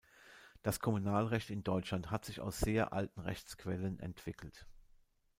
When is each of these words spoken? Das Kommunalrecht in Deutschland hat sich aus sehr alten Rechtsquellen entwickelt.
Das 0.63 0.79
Kommunalrecht 0.79 1.51
in 1.51 1.63
Deutschland 1.63 2.09
hat 2.09 2.25
sich 2.25 2.41
aus 2.41 2.57
sehr 2.57 2.91
alten 2.91 3.19
Rechtsquellen 3.21 3.99
entwickelt. 3.99 4.65